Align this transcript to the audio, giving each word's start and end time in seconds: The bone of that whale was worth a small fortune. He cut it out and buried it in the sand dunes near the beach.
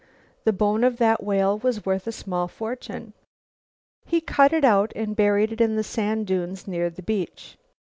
The 0.45 0.51
bone 0.51 0.83
of 0.83 0.97
that 0.97 1.23
whale 1.23 1.59
was 1.59 1.85
worth 1.85 2.07
a 2.07 2.11
small 2.11 2.47
fortune. 2.47 3.13
He 4.03 4.19
cut 4.19 4.51
it 4.51 4.65
out 4.65 4.91
and 4.95 5.15
buried 5.15 5.51
it 5.51 5.61
in 5.61 5.75
the 5.75 5.83
sand 5.83 6.25
dunes 6.25 6.67
near 6.67 6.89
the 6.89 7.03
beach. 7.03 7.55